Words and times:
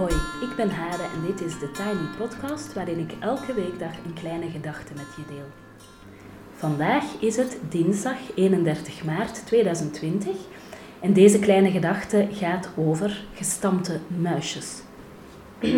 Hoi, 0.00 0.14
ik 0.40 0.56
ben 0.56 0.70
Hade 0.70 1.02
en 1.02 1.26
dit 1.26 1.40
is 1.40 1.58
de 1.58 1.70
Tiny 1.70 2.08
Podcast 2.18 2.72
waarin 2.72 2.98
ik 2.98 3.12
elke 3.18 3.54
weekdag 3.54 3.92
een 4.06 4.12
kleine 4.12 4.50
gedachte 4.50 4.92
met 4.96 5.06
je 5.16 5.22
deel. 5.34 5.46
Vandaag 6.54 7.04
is 7.18 7.36
het 7.36 7.58
dinsdag 7.68 8.16
31 8.34 9.04
maart 9.04 9.46
2020 9.46 10.36
en 11.00 11.12
deze 11.12 11.38
kleine 11.38 11.70
gedachte 11.70 12.28
gaat 12.32 12.68
over 12.76 13.24
gestampte 13.34 13.98
muisjes. 14.06 14.82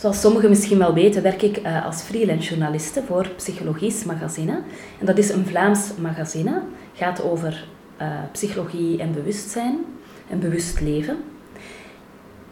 Zoals 0.00 0.20
sommigen 0.20 0.48
misschien 0.48 0.78
wel 0.78 0.94
weten, 0.94 1.22
werk 1.22 1.42
ik 1.42 1.58
uh, 1.58 1.84
als 1.84 2.02
freelance 2.02 2.48
journaliste 2.48 3.02
voor 3.06 3.28
Psychologisch 3.28 4.04
Magazine. 4.04 4.62
En 4.98 5.06
dat 5.06 5.18
is 5.18 5.28
een 5.28 5.46
Vlaams 5.46 5.90
magazine, 6.00 6.62
gaat 6.94 7.22
over 7.22 7.66
uh, 8.00 8.06
psychologie 8.32 8.98
en 8.98 9.12
bewustzijn 9.12 9.84
en 10.28 10.40
bewust 10.40 10.80
leven. 10.80 11.16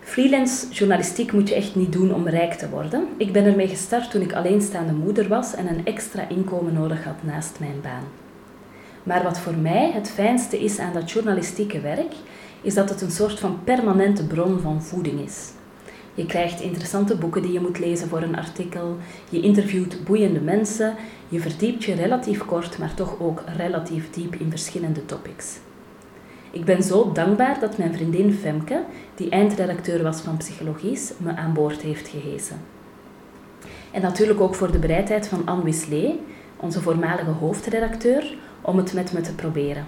Freelance 0.07 0.69
journalistiek 0.69 1.33
moet 1.33 1.49
je 1.49 1.55
echt 1.55 1.75
niet 1.75 1.93
doen 1.93 2.15
om 2.15 2.29
rijk 2.29 2.53
te 2.53 2.69
worden. 2.69 3.09
Ik 3.17 3.33
ben 3.33 3.45
ermee 3.45 3.69
gestart 3.69 4.11
toen 4.11 4.23
ik 4.23 4.33
alleenstaande 4.33 4.93
moeder 4.93 5.29
was 5.29 5.55
en 5.55 5.67
een 5.69 5.87
extra 5.87 6.29
inkomen 6.29 6.73
nodig 6.73 7.05
had 7.05 7.23
naast 7.23 7.57
mijn 7.61 7.81
baan. 7.83 8.05
Maar 9.03 9.23
wat 9.23 9.39
voor 9.39 9.55
mij 9.55 9.91
het 9.93 10.11
fijnste 10.11 10.61
is 10.61 10.79
aan 10.79 10.93
dat 10.93 11.11
journalistieke 11.11 11.81
werk, 11.81 12.15
is 12.63 12.75
dat 12.75 12.89
het 12.89 13.01
een 13.01 13.11
soort 13.11 13.39
van 13.39 13.59
permanente 13.65 14.27
bron 14.27 14.61
van 14.61 14.83
voeding 14.83 15.21
is. 15.21 15.51
Je 16.15 16.27
krijgt 16.27 16.61
interessante 16.61 17.17
boeken 17.17 17.43
die 17.43 17.53
je 17.53 17.61
moet 17.61 17.79
lezen 17.79 18.09
voor 18.09 18.23
een 18.23 18.37
artikel, 18.37 18.97
je 19.29 19.41
interviewt 19.41 20.05
boeiende 20.05 20.41
mensen, 20.41 20.95
je 21.29 21.41
verdiept 21.41 21.85
je 21.85 21.95
relatief 21.95 22.45
kort, 22.45 22.79
maar 22.79 22.95
toch 22.95 23.21
ook 23.21 23.43
relatief 23.57 24.11
diep 24.11 24.35
in 24.35 24.51
verschillende 24.51 25.05
topics. 25.07 25.57
Ik 26.57 26.65
ben 26.65 26.83
zo 26.83 27.13
dankbaar 27.13 27.61
dat 27.61 27.79
mijn 27.79 27.95
vriendin 27.95 28.33
Femke, 28.33 28.83
die 29.15 29.31
eindredacteur 29.31 30.03
was 30.03 30.21
van 30.21 30.37
Psychologisch, 30.37 31.13
me 31.17 31.37
aan 31.37 31.53
boord 31.53 31.81
heeft 31.81 32.09
gehesen. 32.09 32.57
En 33.91 34.03
natuurlijk 34.03 34.41
ook 34.41 34.55
voor 34.55 34.73
de 34.73 34.79
bereidheid 34.79 35.29
van 35.29 35.47
Anne 35.47 35.65
Wislee, 35.65 36.21
onze 36.57 36.81
voormalige 36.81 37.31
hoofdredacteur, 37.31 38.35
om 38.61 38.77
het 38.77 38.93
met 38.93 39.13
me 39.13 39.21
te 39.21 39.35
proberen. 39.35 39.87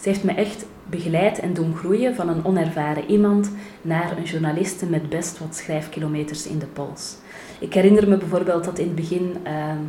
Ze 0.00 0.08
heeft 0.08 0.24
me 0.24 0.32
echt 0.32 0.66
begeleid 0.84 1.38
en 1.38 1.54
doen 1.54 1.76
groeien 1.76 2.14
van 2.14 2.28
een 2.28 2.44
onervaren 2.44 3.10
iemand 3.10 3.50
naar 3.82 4.16
een 4.16 4.24
journaliste 4.24 4.86
met 4.86 5.08
best 5.08 5.38
wat 5.38 5.56
schrijfkilometers 5.56 6.46
in 6.46 6.58
de 6.58 6.66
pols. 6.66 7.16
Ik 7.58 7.74
herinner 7.74 8.08
me 8.08 8.16
bijvoorbeeld 8.16 8.64
dat 8.64 8.78
in 8.78 8.86
het 8.86 8.96
begin 8.96 9.36
ehm, 9.42 9.82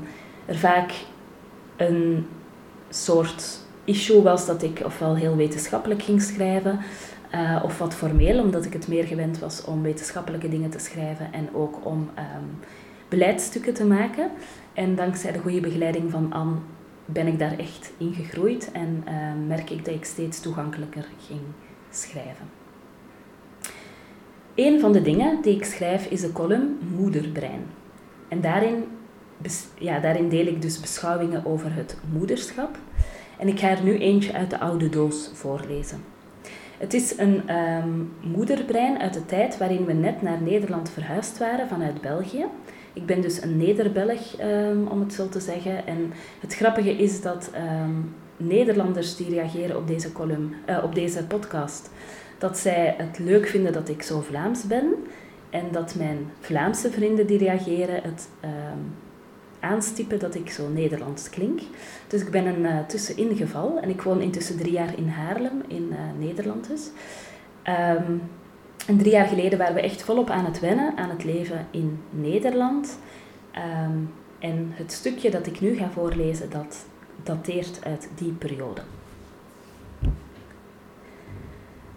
er 0.46 0.58
vaak 0.58 0.92
een 1.76 2.28
soort 2.90 3.66
issue 3.88 4.22
was 4.22 4.46
dat 4.46 4.64
ik 4.64 4.82
ofwel 4.86 5.16
heel 5.16 5.36
wetenschappelijk 5.36 6.02
ging 6.02 6.22
schrijven, 6.22 6.80
uh, 7.36 7.62
of 7.64 7.78
wat 7.78 7.94
formeel, 7.94 8.40
omdat 8.40 8.66
ik 8.66 8.74
het 8.74 8.88
meer 8.88 9.04
gewend 9.04 9.40
was 9.40 9.64
om 9.64 9.82
wetenschappelijke 9.82 10.50
dingen 10.50 10.70
te 10.70 10.80
schrijven 10.80 11.34
en 11.34 11.50
ook 11.54 11.86
om 11.86 12.10
um, 12.18 12.60
beleidsstukken 13.10 13.74
te 13.74 13.86
maken. 13.86 14.32
En 14.74 14.96
dankzij 14.96 15.32
de 15.32 15.40
goede 15.40 15.60
begeleiding 15.60 16.12
van 16.12 16.34
Anne 16.34 16.56
ben 17.06 17.28
ik 17.28 17.40
daar 17.40 17.58
echt 17.58 17.92
in 17.98 18.14
gegroeid 18.14 18.72
en 18.72 19.04
uh, 19.08 19.14
merk 19.48 19.70
ik 19.70 19.86
dat 19.86 19.94
ik 19.94 20.06
steeds 20.06 20.40
toegankelijker 20.40 21.06
ging 21.28 21.42
schrijven. 21.90 22.46
Een 24.56 24.80
van 24.80 24.92
de 24.92 25.02
dingen 25.02 25.42
die 25.42 25.56
ik 25.56 25.66
schrijf 25.66 26.06
is 26.06 26.22
de 26.22 26.32
column 26.32 26.78
Moederbrein. 26.96 27.66
En 28.28 28.42
daarin, 28.42 28.84
ja, 29.78 30.00
daarin 30.00 30.30
deel 30.30 30.46
ik 30.46 30.62
dus 30.62 30.80
beschouwingen 30.80 31.46
over 31.46 31.74
het 31.74 31.98
moederschap. 32.12 32.78
En 33.38 33.48
ik 33.48 33.60
ga 33.60 33.70
er 33.70 33.84
nu 33.84 33.98
eentje 33.98 34.34
uit 34.34 34.50
de 34.50 34.60
oude 34.60 34.90
doos 34.90 35.30
voorlezen. 35.34 36.04
Het 36.78 36.94
is 36.94 37.18
een 37.18 37.56
um, 37.56 38.12
moederbrein 38.22 38.98
uit 39.00 39.14
de 39.14 39.26
tijd 39.26 39.58
waarin 39.58 39.86
we 39.86 39.94
net 39.94 40.22
naar 40.22 40.42
Nederland 40.42 40.90
verhuisd 40.90 41.38
waren 41.38 41.68
vanuit 41.68 42.02
België. 42.02 42.46
Ik 42.94 43.06
ben 43.06 43.22
dus 43.22 43.42
een 43.42 43.58
Nederbelg, 43.58 44.42
um, 44.42 44.88
om 44.88 45.00
het 45.00 45.14
zo 45.14 45.30
te 45.30 45.40
zeggen. 45.40 45.88
En 45.88 46.14
het 46.40 46.56
grappige 46.56 46.92
is 46.92 47.22
dat 47.22 47.52
um, 47.56 48.16
Nederlanders 48.38 49.16
die 49.16 49.30
reageren 49.30 49.78
op 49.78 49.88
deze, 49.88 50.12
column, 50.12 50.54
uh, 50.70 50.84
op 50.84 50.96
deze 50.96 51.26
podcast, 51.26 51.92
dat 52.38 52.58
zij 52.58 52.96
het 52.98 53.20
leuk 53.20 53.48
vinden 53.48 53.74
dat 53.74 53.90
ik 53.90 54.02
zo 54.02 54.22
Vlaams 54.22 54.64
ben. 54.68 54.94
En 55.50 55.64
dat 55.72 55.96
mijn 55.96 56.18
Vlaamse 56.40 56.92
vrienden 56.92 57.28
die 57.28 57.38
reageren 57.38 58.02
het 58.04 58.30
aanstippen 59.60 60.20
dat 60.20 60.36
ik 60.36 60.50
zo 60.50 60.70
Nederlands 60.70 61.30
klink. 61.30 61.60
Dus 62.08 62.22
ik 62.22 62.32
ben 62.32 62.46
een 62.46 62.62
uh, 62.62 62.80
tussenin 62.88 63.36
geval 63.36 63.80
en 63.80 63.90
ik 63.90 64.02
woon 64.02 64.22
intussen 64.22 64.58
drie 64.58 64.72
jaar 64.72 64.98
in 64.98 65.08
Haarlem, 65.08 65.64
in 65.68 65.88
uh, 65.92 65.98
Nederland 66.26 66.68
dus. 66.68 66.90
Um, 67.64 68.22
en 68.88 68.98
drie 68.98 69.12
jaar 69.12 69.28
geleden 69.28 69.58
waren 69.58 69.76
we 69.76 69.82
echt 69.82 70.02
volop 70.02 70.30
aan 70.30 70.46
het 70.46 70.60
wennen 70.60 70.98
aan 70.98 71.10
het 71.10 71.24
leven 71.24 71.68
in 71.72 72.00
Nederland. 72.10 73.00
Um, 73.86 74.10
en 74.40 74.72
het 74.74 74.92
stukje 74.92 75.32
dat 75.32 75.48
ik 75.48 75.60
nu 75.60 75.76
ga 75.76 75.90
voorlezen, 75.90 76.50
dat 76.50 76.86
dateert 77.24 77.86
uit 77.86 78.10
die 78.16 78.32
periode. 78.32 78.82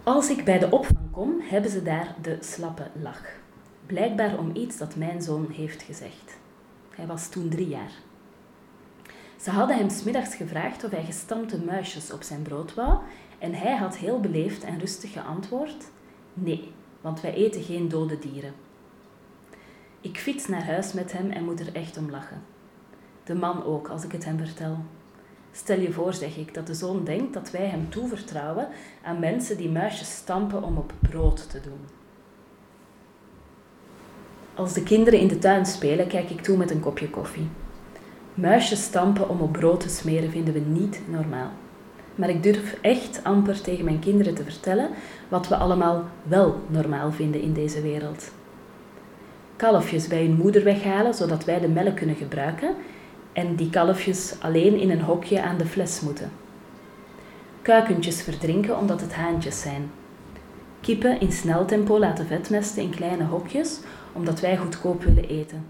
Als 0.03 0.31
ik 0.31 0.44
bij 0.44 0.59
de 0.59 0.71
opvang 0.71 1.10
kom, 1.10 1.41
hebben 1.41 1.71
ze 1.71 1.82
daar 1.82 2.15
de 2.22 2.37
slappe 2.41 2.87
lach. 3.03 3.22
Blijkbaar 3.87 4.38
om 4.38 4.50
iets 4.54 4.78
dat 4.78 4.97
mijn 4.97 5.22
zoon 5.22 5.47
heeft 5.50 5.82
gezegd. 5.82 6.38
Hij 7.00 7.09
was 7.09 7.28
toen 7.28 7.49
drie 7.49 7.69
jaar. 7.69 7.93
Ze 9.37 9.50
hadden 9.50 9.77
hem 9.77 9.91
smiddags 9.91 10.34
gevraagd 10.34 10.84
of 10.84 10.91
hij 10.91 11.05
gestampte 11.05 11.61
muisjes 11.61 12.12
op 12.12 12.22
zijn 12.22 12.43
brood 12.43 12.75
wou 12.75 12.99
en 13.38 13.55
hij 13.55 13.77
had 13.77 13.97
heel 13.97 14.21
beleefd 14.21 14.65
en 14.65 14.78
rustig 14.78 15.12
geantwoord: 15.12 15.84
Nee, 16.34 16.72
want 17.00 17.21
wij 17.21 17.34
eten 17.34 17.62
geen 17.62 17.89
dode 17.89 18.19
dieren. 18.19 18.55
Ik 20.00 20.19
fiets 20.19 20.49
naar 20.49 20.65
huis 20.65 20.93
met 20.93 21.12
hem 21.12 21.31
en 21.31 21.44
moet 21.44 21.60
er 21.60 21.75
echt 21.75 21.97
om 21.97 22.10
lachen. 22.10 22.43
De 23.25 23.34
man 23.34 23.65
ook, 23.65 23.89
als 23.89 24.05
ik 24.05 24.12
het 24.12 24.25
hem 24.25 24.39
vertel. 24.39 24.78
Stel 25.53 25.81
je 25.81 25.93
voor, 25.93 26.15
zeg 26.15 26.37
ik, 26.37 26.55
dat 26.55 26.66
de 26.66 26.75
zoon 26.75 27.05
denkt 27.05 27.34
dat 27.34 27.50
wij 27.50 27.66
hem 27.66 27.91
toevertrouwen 27.91 28.69
aan 29.03 29.19
mensen 29.19 29.56
die 29.56 29.71
muisjes 29.71 30.15
stampen 30.15 30.62
om 30.62 30.77
op 30.77 30.93
brood 31.00 31.50
te 31.50 31.60
doen. 31.60 32.00
Als 34.60 34.72
de 34.72 34.82
kinderen 34.82 35.21
in 35.21 35.28
de 35.28 35.38
tuin 35.38 35.66
spelen, 35.66 36.06
kijk 36.06 36.31
ik 36.31 36.41
toe 36.41 36.56
met 36.56 36.71
een 36.71 36.81
kopje 36.81 37.10
koffie. 37.10 37.48
Muisjes 38.34 38.82
stampen 38.82 39.28
om 39.28 39.41
op 39.41 39.53
brood 39.53 39.81
te 39.81 39.88
smeren 39.88 40.31
vinden 40.31 40.54
we 40.54 40.60
niet 40.60 41.00
normaal. 41.09 41.50
Maar 42.15 42.28
ik 42.28 42.43
durf 42.43 42.76
echt 42.81 43.21
amper 43.22 43.60
tegen 43.60 43.84
mijn 43.84 43.98
kinderen 43.98 44.34
te 44.34 44.44
vertellen 44.44 44.91
wat 45.28 45.48
we 45.48 45.56
allemaal 45.56 46.04
wel 46.22 46.60
normaal 46.66 47.12
vinden 47.12 47.41
in 47.41 47.53
deze 47.53 47.82
wereld. 47.82 48.31
Kalfjes 49.56 50.09
bij 50.09 50.22
hun 50.22 50.37
moeder 50.37 50.65
weghalen 50.65 51.15
zodat 51.15 51.44
wij 51.44 51.60
de 51.60 51.69
melk 51.69 51.97
kunnen 51.97 52.16
gebruiken 52.16 52.75
en 53.32 53.54
die 53.54 53.71
kalfjes 53.71 54.34
alleen 54.41 54.78
in 54.81 54.91
een 54.91 55.03
hokje 55.03 55.42
aan 55.42 55.59
de 55.59 55.66
fles 55.66 56.00
moeten. 56.00 56.31
Kuikentjes 57.62 58.22
verdrinken 58.22 58.78
omdat 58.78 59.00
het 59.00 59.15
haantjes 59.15 59.60
zijn. 59.60 59.91
Kippen 60.81 61.21
in 61.21 61.32
snel 61.32 61.65
tempo 61.65 61.98
laten 61.98 62.27
vetmesten 62.27 62.82
in 62.82 62.91
kleine 62.91 63.25
hokjes 63.25 63.81
omdat 64.12 64.41
wij 64.41 64.56
goedkoop 64.56 65.03
willen 65.03 65.28
eten. 65.28 65.65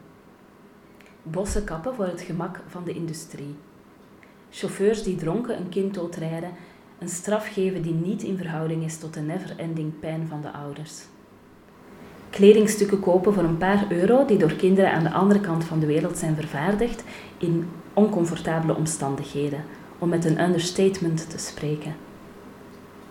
Bossen 1.23 1.65
kappen 1.65 1.95
voor 1.95 2.07
het 2.07 2.21
gemak 2.21 2.61
van 2.69 2.85
de 2.85 2.93
industrie. 2.93 3.55
Chauffeurs 4.51 5.03
die 5.03 5.17
dronken 5.17 5.57
een 5.57 5.69
kind 5.69 5.95
doodrijden, 5.95 6.51
een 6.99 7.09
straf 7.09 7.53
geven 7.53 7.83
die 7.83 7.95
niet 7.95 8.23
in 8.23 8.37
verhouding 8.37 8.85
is 8.85 8.99
tot 8.99 9.15
de 9.15 9.21
never-ending 9.21 9.99
pijn 10.01 10.27
van 10.29 10.41
de 10.41 10.51
ouders. 10.51 11.03
Kledingstukken 12.31 13.01
kopen 13.01 13.35
voor 13.35 13.43
een 13.43 13.59
paar 13.59 13.85
euro 13.89 14.25
die 14.25 14.39
door 14.39 14.53
kinderen 14.53 14.93
aan 14.93 15.03
de 15.03 15.11
andere 15.11 15.41
kant 15.41 15.65
van 15.65 15.81
de 15.81 15.87
wereld 15.87 16.17
zijn 16.17 16.35
vervaardigd 16.35 17.05
in 17.39 17.69
oncomfortabele 17.93 18.77
omstandigheden, 18.77 19.65
om 19.99 20.09
met 20.09 20.25
een 20.25 20.43
understatement 20.43 21.31
te 21.31 21.39
spreken. 21.39 21.95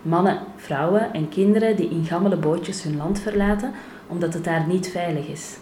Mannen, 0.02 0.40
vrouwen 0.56 1.14
en 1.14 1.30
kinderen 1.30 1.76
die 1.76 1.90
in 1.90 2.06
gammele 2.06 2.38
bootjes 2.38 2.84
hun 2.84 2.98
land 2.98 3.20
verlaten 3.20 3.74
omdat 4.10 4.34
het 4.34 4.44
daar 4.44 4.68
niet 4.68 4.90
veilig 4.90 5.28
is. 5.28 5.58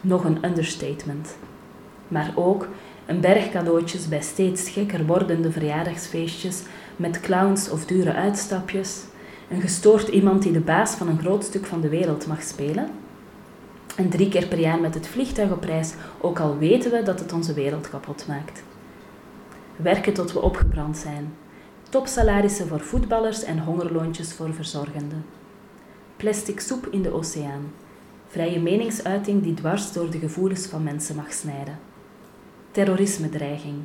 Nog 0.00 0.24
een 0.24 0.44
understatement. 0.44 1.36
Maar 2.08 2.32
ook 2.34 2.68
een 3.06 3.20
berg 3.20 3.50
cadeautjes 3.50 4.08
bij 4.08 4.22
steeds 4.22 4.70
gekker 4.70 5.06
wordende 5.06 5.52
verjaardagsfeestjes 5.52 6.62
met 6.96 7.20
clowns 7.20 7.70
of 7.70 7.86
dure 7.86 8.12
uitstapjes. 8.12 9.02
Een 9.50 9.60
gestoord 9.60 10.08
iemand 10.08 10.42
die 10.42 10.52
de 10.52 10.60
baas 10.60 10.90
van 10.90 11.08
een 11.08 11.18
groot 11.18 11.44
stuk 11.44 11.66
van 11.66 11.80
de 11.80 11.88
wereld 11.88 12.26
mag 12.26 12.42
spelen. 12.42 12.88
En 13.96 14.08
drie 14.08 14.28
keer 14.28 14.46
per 14.46 14.58
jaar 14.58 14.80
met 14.80 14.94
het 14.94 15.06
vliegtuig 15.06 15.50
op 15.50 15.64
reis, 15.64 15.94
ook 16.20 16.40
al 16.40 16.58
weten 16.58 16.90
we 16.90 17.02
dat 17.02 17.20
het 17.20 17.32
onze 17.32 17.54
wereld 17.54 17.90
kapot 17.90 18.26
maakt. 18.28 18.62
Werken 19.76 20.12
tot 20.12 20.32
we 20.32 20.40
opgebrand 20.40 20.96
zijn. 20.96 21.32
Topsalarissen 21.88 22.68
voor 22.68 22.80
voetballers 22.80 23.44
en 23.44 23.58
hongerloontjes 23.58 24.32
voor 24.32 24.54
verzorgenden. 24.54 25.24
Plastic 26.16 26.60
soep 26.60 26.86
in 26.90 27.02
de 27.02 27.12
oceaan. 27.12 27.72
Vrije 28.28 28.60
meningsuiting 28.60 29.42
die 29.42 29.54
dwars 29.54 29.92
door 29.92 30.10
de 30.10 30.18
gevoelens 30.18 30.66
van 30.66 30.82
mensen 30.82 31.16
mag 31.16 31.32
snijden. 31.32 31.78
Terrorisme-dreiging. 32.70 33.76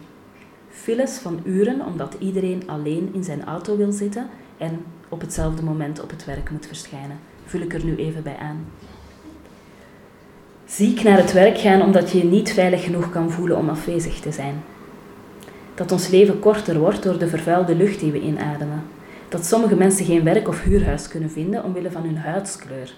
Files 0.69 1.17
van 1.17 1.39
uren 1.43 1.85
omdat 1.85 2.15
iedereen 2.19 2.63
alleen 2.65 3.09
in 3.13 3.23
zijn 3.23 3.45
auto 3.45 3.77
wil 3.77 3.91
zitten 3.91 4.29
en 4.57 4.83
op 5.09 5.21
hetzelfde 5.21 5.63
moment 5.63 6.01
op 6.01 6.09
het 6.09 6.25
werk 6.25 6.49
moet 6.49 6.65
verschijnen. 6.65 7.19
vul 7.45 7.61
ik 7.61 7.73
er 7.73 7.85
nu 7.85 7.95
even 7.95 8.23
bij 8.23 8.37
aan. 8.37 8.65
Ziek 10.65 11.03
naar 11.03 11.17
het 11.17 11.31
werk 11.31 11.57
gaan 11.57 11.81
omdat 11.81 12.11
je 12.11 12.17
je 12.17 12.23
niet 12.23 12.53
veilig 12.53 12.83
genoeg 12.83 13.09
kan 13.09 13.31
voelen 13.31 13.57
om 13.57 13.69
afwezig 13.69 14.19
te 14.19 14.31
zijn. 14.31 14.63
Dat 15.75 15.91
ons 15.91 16.07
leven 16.07 16.39
korter 16.39 16.79
wordt 16.79 17.03
door 17.03 17.17
de 17.17 17.27
vervuilde 17.27 17.75
lucht 17.75 17.99
die 17.99 18.11
we 18.11 18.21
inademen. 18.21 18.83
Dat 19.29 19.45
sommige 19.45 19.75
mensen 19.75 20.05
geen 20.05 20.23
werk 20.23 20.47
of 20.47 20.61
huurhuis 20.61 21.07
kunnen 21.07 21.29
vinden 21.31 21.63
omwille 21.63 21.91
van 21.91 22.03
hun 22.03 22.17
huidskleur. 22.17 22.93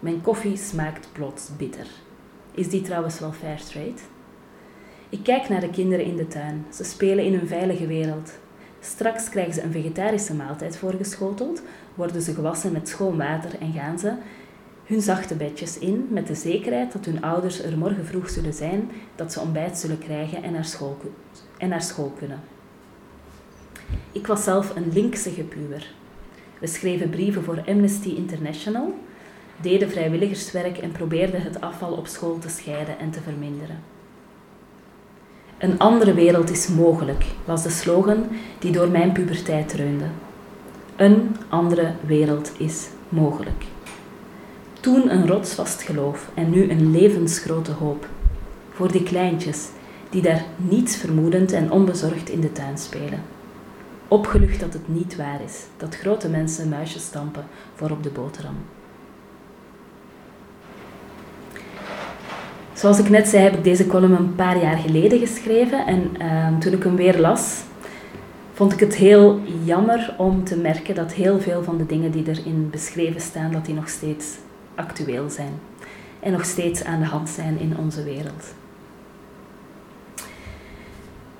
Mijn 0.00 0.20
koffie 0.20 0.56
smaakt 0.56 1.08
plots 1.12 1.50
bitter. 1.56 1.86
Is 2.54 2.68
die 2.68 2.80
trouwens 2.80 3.20
wel 3.20 3.32
fair 3.32 3.64
trade? 3.64 4.00
Ik 5.08 5.22
kijk 5.22 5.48
naar 5.48 5.60
de 5.60 5.70
kinderen 5.70 6.04
in 6.04 6.16
de 6.16 6.28
tuin. 6.28 6.66
Ze 6.72 6.84
spelen 6.84 7.24
in 7.24 7.34
hun 7.34 7.46
veilige 7.46 7.86
wereld. 7.86 8.32
Straks 8.80 9.28
krijgen 9.28 9.54
ze 9.54 9.62
een 9.62 9.72
vegetarische 9.72 10.34
maaltijd 10.34 10.76
voorgeschoteld, 10.76 11.62
worden 11.94 12.22
ze 12.22 12.34
gewassen 12.34 12.72
met 12.72 12.88
schoon 12.88 13.16
water 13.16 13.50
en 13.60 13.72
gaan 13.72 13.98
ze 13.98 14.12
hun 14.84 15.00
zachte 15.00 15.34
bedjes 15.34 15.78
in 15.78 16.06
met 16.10 16.26
de 16.26 16.34
zekerheid 16.34 16.92
dat 16.92 17.04
hun 17.04 17.22
ouders 17.22 17.62
er 17.62 17.78
morgen 17.78 18.06
vroeg 18.06 18.30
zullen 18.30 18.54
zijn, 18.54 18.90
dat 19.14 19.32
ze 19.32 19.40
ontbijt 19.40 19.78
zullen 19.78 19.98
krijgen 19.98 20.42
en 20.42 20.52
naar 20.52 20.64
school, 20.64 20.96
en 21.58 21.68
naar 21.68 21.82
school 21.82 22.12
kunnen. 22.18 22.40
Ik 24.16 24.26
was 24.26 24.44
zelf 24.44 24.76
een 24.76 24.92
linkse 24.92 25.30
puber. 25.30 25.90
We 26.58 26.66
schreven 26.66 27.10
brieven 27.10 27.44
voor 27.44 27.62
Amnesty 27.66 28.08
International, 28.08 28.94
deden 29.60 29.90
vrijwilligerswerk 29.90 30.78
en 30.78 30.92
probeerden 30.92 31.42
het 31.42 31.60
afval 31.60 31.92
op 31.92 32.06
school 32.06 32.38
te 32.38 32.48
scheiden 32.48 32.98
en 32.98 33.10
te 33.10 33.20
verminderen. 33.20 33.78
Een 35.58 35.78
andere 35.78 36.14
wereld 36.14 36.50
is 36.50 36.68
mogelijk, 36.68 37.24
was 37.44 37.62
de 37.62 37.70
slogan 37.70 38.26
die 38.58 38.72
door 38.72 38.88
mijn 38.88 39.12
puberteit 39.12 39.68
dreunde. 39.68 40.06
Een 40.96 41.36
andere 41.48 41.92
wereld 42.06 42.52
is 42.58 42.88
mogelijk. 43.08 43.64
Toen 44.80 45.10
een 45.10 45.26
rotsvast 45.26 45.82
geloof 45.82 46.30
en 46.34 46.50
nu 46.50 46.70
een 46.70 46.90
levensgrote 46.90 47.72
hoop. 47.72 48.08
Voor 48.70 48.92
die 48.92 49.02
kleintjes 49.02 49.68
die 50.10 50.22
daar 50.22 50.44
niets 50.56 50.96
vermoedend 50.96 51.52
en 51.52 51.70
onbezorgd 51.70 52.28
in 52.28 52.40
de 52.40 52.52
tuin 52.52 52.78
spelen. 52.78 53.35
Opgelucht 54.08 54.60
dat 54.60 54.72
het 54.72 54.88
niet 54.88 55.16
waar 55.16 55.40
is, 55.44 55.64
dat 55.76 55.96
grote 55.96 56.28
mensen 56.28 56.68
muisjes 56.68 57.02
stampen 57.02 57.44
voor 57.74 57.90
op 57.90 58.02
de 58.02 58.10
boterham. 58.10 58.56
Zoals 62.72 62.98
ik 62.98 63.08
net 63.08 63.28
zei, 63.28 63.42
heb 63.42 63.54
ik 63.54 63.64
deze 63.64 63.86
column 63.86 64.16
een 64.16 64.34
paar 64.34 64.62
jaar 64.62 64.76
geleden 64.76 65.18
geschreven. 65.18 65.86
En 65.86 66.10
uh, 66.20 66.58
toen 66.58 66.72
ik 66.72 66.82
hem 66.82 66.96
weer 66.96 67.20
las, 67.20 67.62
vond 68.52 68.72
ik 68.72 68.80
het 68.80 68.94
heel 68.94 69.40
jammer 69.64 70.14
om 70.18 70.44
te 70.44 70.56
merken 70.56 70.94
dat 70.94 71.12
heel 71.12 71.40
veel 71.40 71.62
van 71.62 71.76
de 71.76 71.86
dingen 71.86 72.10
die 72.10 72.28
erin 72.28 72.68
beschreven 72.70 73.20
staan, 73.20 73.52
dat 73.52 73.64
die 73.64 73.74
nog 73.74 73.88
steeds 73.88 74.26
actueel 74.74 75.30
zijn. 75.30 75.52
En 76.20 76.32
nog 76.32 76.44
steeds 76.44 76.84
aan 76.84 77.00
de 77.00 77.06
hand 77.06 77.28
zijn 77.28 77.58
in 77.58 77.76
onze 77.78 78.04
wereld. 78.04 78.54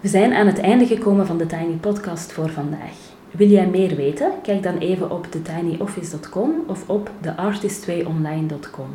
We 0.06 0.12
zijn 0.12 0.32
aan 0.32 0.47
het 0.47 0.58
einde 0.58 0.87
gekomen 0.87 1.26
van 1.26 1.38
de 1.38 1.47
Tiny 1.47 1.75
Podcast 1.81 2.32
voor 2.32 2.50
vandaag. 2.50 2.94
Wil 3.31 3.49
jij 3.49 3.67
meer 3.67 3.97
weten? 3.97 4.32
Kijk 4.43 4.62
dan 4.62 4.79
even 4.79 5.11
op 5.11 5.26
thetinyoffice.com 5.31 6.50
of 6.67 6.88
op 6.88 7.11
theartist2online.com. 7.20 8.88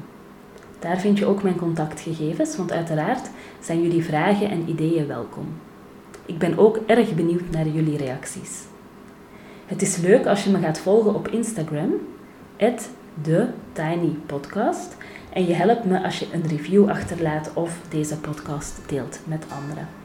Daar 0.79 0.99
vind 0.99 1.17
je 1.17 1.25
ook 1.25 1.43
mijn 1.43 1.55
contactgegevens, 1.55 2.57
want 2.57 2.71
uiteraard 2.71 3.29
zijn 3.59 3.81
jullie 3.81 4.03
vragen 4.03 4.49
en 4.49 4.69
ideeën 4.69 5.07
welkom. 5.07 5.45
Ik 6.25 6.37
ben 6.37 6.57
ook 6.57 6.79
erg 6.85 7.15
benieuwd 7.15 7.49
naar 7.51 7.67
jullie 7.67 7.97
reacties. 7.97 8.61
Het 9.65 9.81
is 9.81 9.97
leuk 9.97 10.25
als 10.25 10.43
je 10.43 10.49
me 10.49 10.59
gaat 10.59 10.79
volgen 10.79 11.15
op 11.15 11.27
Instagram, 11.27 11.93
TheTinyPodcast, 13.21 14.97
en 15.33 15.45
je 15.45 15.53
helpt 15.53 15.85
me 15.85 16.03
als 16.03 16.19
je 16.19 16.27
een 16.33 16.47
review 16.47 16.89
achterlaat 16.89 17.51
of 17.53 17.79
deze 17.89 18.17
podcast 18.17 18.81
deelt 18.87 19.19
met 19.25 19.45
anderen. 19.61 20.00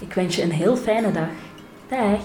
Ik 0.00 0.12
wens 0.12 0.36
je 0.36 0.42
een 0.42 0.52
heel 0.52 0.76
fijne 0.76 1.12
dag. 1.12 1.28
Dag! 1.88 2.20